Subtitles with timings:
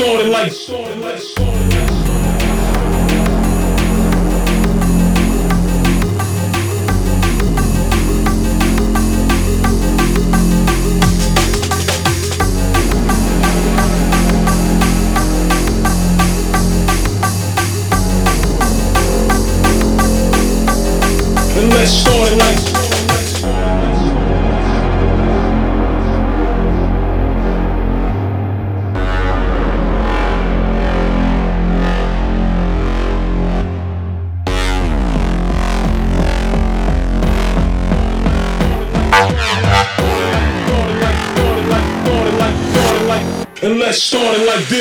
[0.00, 0.47] It like.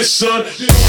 [0.08, 0.87] Son.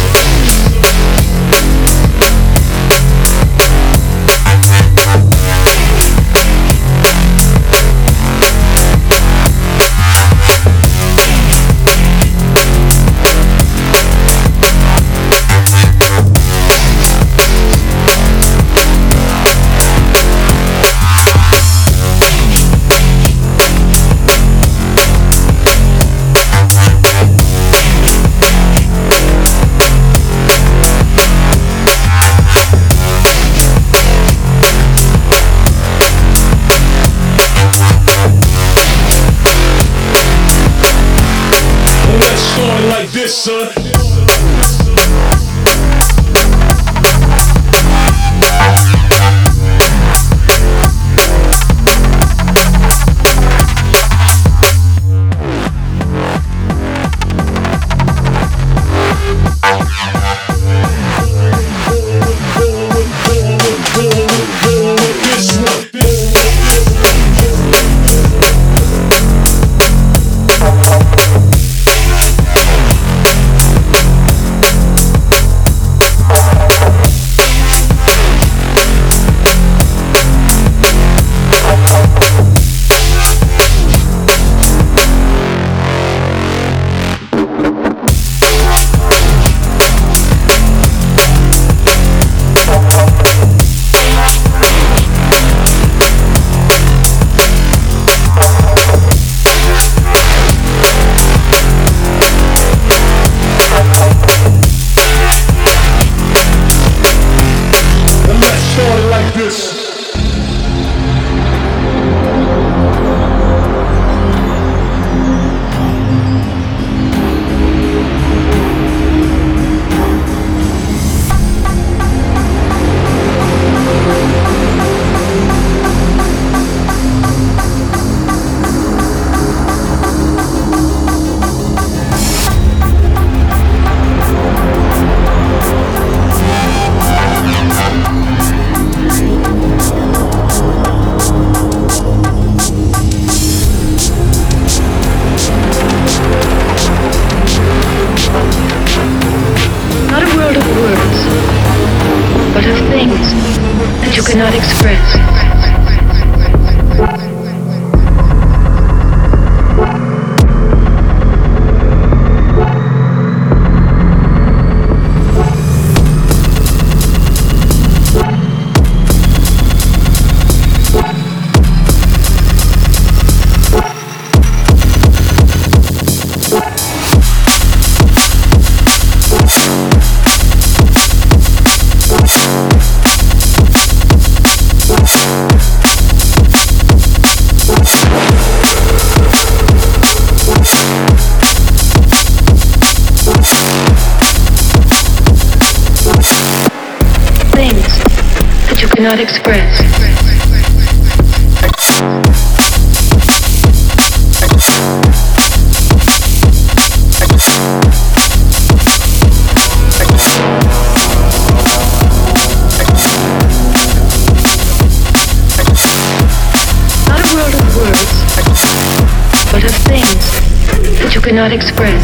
[221.53, 221.98] Express.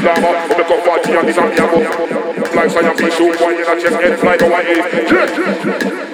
[0.00, 2.46] Slava, the coffee, and the Zambia.
[2.48, 6.09] Fly, science, issue, one, and a check, and fly, go away.